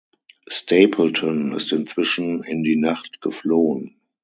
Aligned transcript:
Stapleton 0.49 1.51
ist 1.53 1.71
inzwischen 1.71 2.41
in 2.43 2.63
die 2.63 2.75
Nacht 2.75 3.21
geflohen. 3.21 4.01